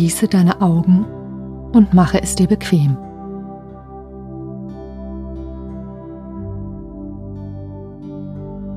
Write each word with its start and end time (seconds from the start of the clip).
Schließe 0.00 0.28
deine 0.28 0.62
Augen 0.62 1.04
und 1.74 1.92
mache 1.92 2.22
es 2.22 2.34
dir 2.34 2.46
bequem. 2.46 2.96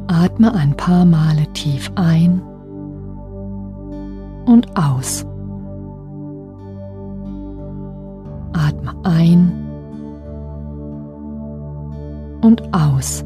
Atme 0.07 0.53
ein 0.53 0.75
paar 0.75 1.05
Male 1.05 1.47
tief 1.53 1.89
ein 1.95 2.41
und 4.47 4.67
aus. 4.77 5.25
Atme 8.52 8.94
ein 9.03 9.49
und 12.41 12.61
aus. 12.73 13.23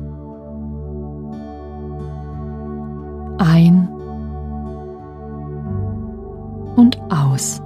Ein 3.40 3.90
und 6.76 6.96
aus. 7.12 7.60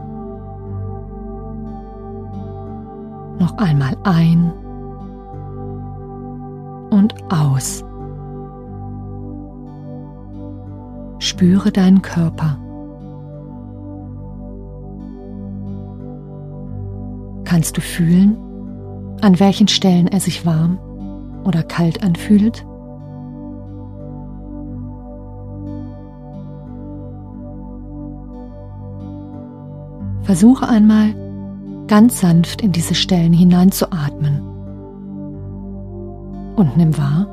Noch 3.41 3.57
einmal 3.57 3.97
ein 4.03 4.53
und 6.91 7.15
aus. 7.33 7.83
Spüre 11.17 11.71
deinen 11.71 12.03
Körper. 12.03 12.59
Kannst 17.43 17.77
du 17.77 17.81
fühlen, 17.81 18.37
an 19.21 19.39
welchen 19.39 19.67
Stellen 19.67 20.05
er 20.05 20.19
sich 20.19 20.45
warm 20.45 20.77
oder 21.43 21.63
kalt 21.63 22.03
anfühlt? 22.03 22.63
Versuche 30.21 30.69
einmal 30.69 31.15
ganz 31.91 32.21
sanft 32.21 32.61
in 32.61 32.71
diese 32.71 32.95
Stellen 32.95 33.33
hineinzuatmen 33.33 34.39
und 36.55 36.77
nimm 36.77 36.97
wahr, 36.97 37.27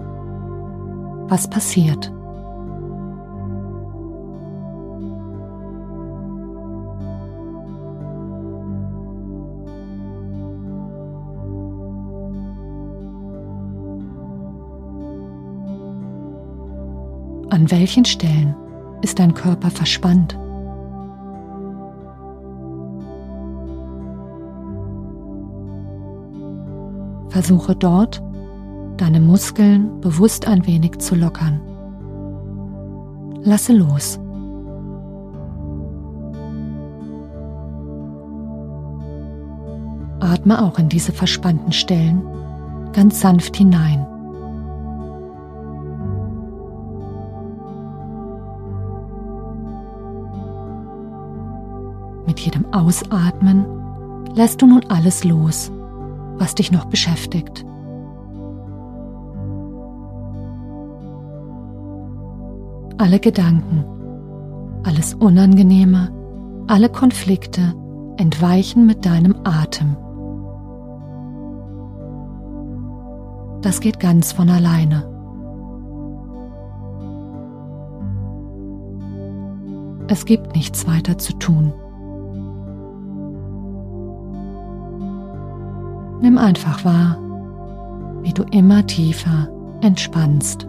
was 1.28 1.48
passiert. 1.48 2.10
An 17.50 17.70
welchen 17.70 18.04
Stellen 18.04 18.56
ist 19.02 19.20
dein 19.20 19.34
Körper 19.34 19.70
verspannt? 19.70 20.36
Versuche 27.28 27.76
dort, 27.76 28.22
deine 28.96 29.20
Muskeln 29.20 30.00
bewusst 30.00 30.46
ein 30.46 30.66
wenig 30.66 30.98
zu 30.98 31.14
lockern. 31.14 31.60
Lasse 33.42 33.72
los. 33.72 34.18
Atme 40.20 40.62
auch 40.62 40.78
in 40.78 40.88
diese 40.88 41.12
verspannten 41.12 41.72
Stellen 41.72 42.22
ganz 42.92 43.20
sanft 43.20 43.56
hinein. 43.56 44.06
Mit 52.26 52.40
jedem 52.40 52.72
Ausatmen 52.72 53.64
lässt 54.34 54.60
du 54.60 54.66
nun 54.66 54.82
alles 54.88 55.24
los, 55.24 55.70
was 56.38 56.54
dich 56.54 56.72
noch 56.72 56.86
beschäftigt. 56.86 57.64
Alle 62.98 63.20
Gedanken, 63.20 63.84
alles 64.84 65.14
Unangenehme, 65.14 66.10
alle 66.66 66.88
Konflikte 66.88 67.74
entweichen 68.16 68.86
mit 68.86 69.06
deinem 69.06 69.36
Atem. 69.44 69.96
Das 73.62 73.80
geht 73.80 74.00
ganz 74.00 74.32
von 74.32 74.48
alleine. 74.50 75.08
Es 80.08 80.24
gibt 80.24 80.56
nichts 80.56 80.86
weiter 80.86 81.18
zu 81.18 81.34
tun. 81.34 81.72
Nimm 86.20 86.36
einfach 86.36 86.84
wahr, 86.84 87.16
wie 88.22 88.32
du 88.32 88.42
immer 88.50 88.84
tiefer 88.86 89.48
entspannst. 89.80 90.66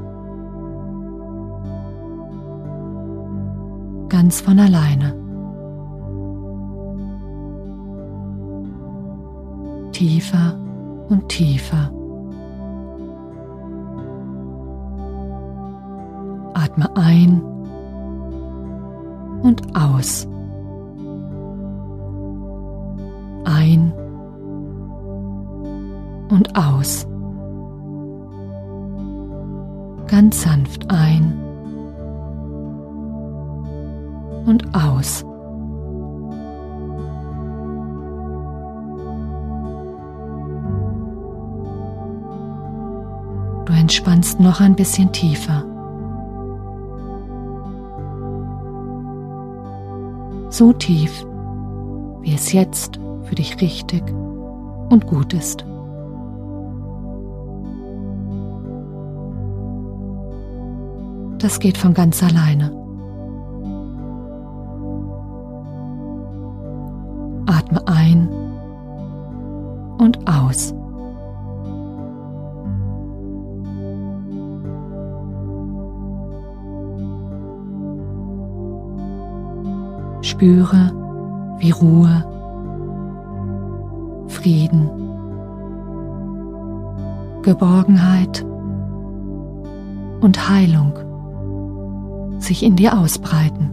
Ganz 4.10 4.42
von 4.42 4.60
alleine. 4.60 5.16
Tiefer 9.92 10.58
und 11.10 11.28
tiefer. 11.30 11.92
Atme 16.54 16.96
ein 16.96 17.42
und 19.42 19.62
aus. 19.76 20.28
Ein 23.46 23.94
und 26.40 26.56
aus. 26.56 27.06
Ganz 30.08 30.42
sanft 30.42 30.90
ein 30.90 31.34
und 34.46 34.74
aus. 34.74 35.26
Du 43.66 43.74
entspannst 43.74 44.40
noch 44.40 44.62
ein 44.62 44.76
bisschen 44.76 45.12
tiefer. 45.12 45.66
So 50.50 50.72
tief, 50.72 51.26
wie 52.22 52.34
es 52.34 52.54
jetzt 52.54 52.98
für 53.24 53.36
dich 53.36 53.60
richtig 53.62 54.04
und 54.90 55.06
gut 55.06 55.34
ist. 55.34 55.66
Das 61.40 61.58
geht 61.60 61.78
von 61.78 61.94
ganz 61.94 62.22
alleine. 62.22 62.70
Atme 67.48 67.82
ein 67.88 68.28
und 70.00 70.20
aus. 70.30 70.74
Spüre, 80.22 80.92
wie 81.60 81.72
Ruhe, 81.72 82.26
Frieden, 84.28 84.90
Geborgenheit 87.44 88.46
und 90.20 90.50
Heilung 90.50 91.09
sich 92.40 92.64
in 92.64 92.76
dir 92.76 92.98
ausbreiten. 92.98 93.72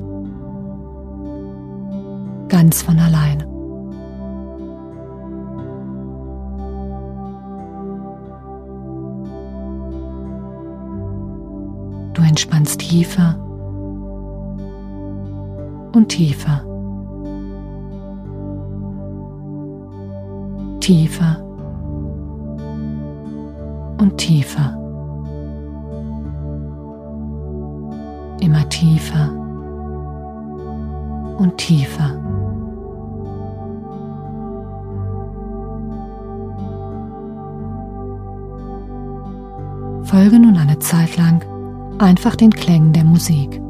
Ganz 2.49 2.83
von 2.83 2.99
alleine. 2.99 3.45
Du 12.15 12.23
entspannst 12.23 12.81
tiefer 12.81 13.37
und 15.93 16.09
tiefer. 16.09 16.63
Tiefer 20.81 21.43
und 23.99 24.17
tiefer. 24.19 24.86
Immer 28.47 28.69
tiefer 28.69 29.33
und 31.39 31.59
tiefer. 31.59 32.23
Folge 40.05 40.39
nun 40.39 40.57
eine 40.57 40.79
Zeit 40.79 41.17
lang 41.17 41.45
einfach 41.99 42.37
den 42.37 42.53
Klängen 42.53 42.93
der 42.93 43.05
Musik. 43.05 43.61